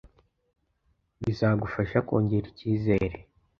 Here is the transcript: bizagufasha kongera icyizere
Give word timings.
bizagufasha 1.23 1.97
kongera 2.07 2.45
icyizere 2.51 3.17